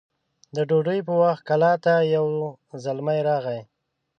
د 0.55 0.57
ډوډۍ 0.69 0.99
په 1.07 1.13
وخت 1.23 1.41
کلا 1.49 1.73
ته 1.85 1.93
يو 2.15 2.25
زلمی 2.83 3.19
راغی 3.27 3.61